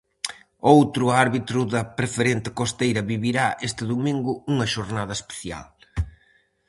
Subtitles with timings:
[0.75, 5.65] Outro árbitro da Preferente costeira vivirá, este domingo, unha xornada especial.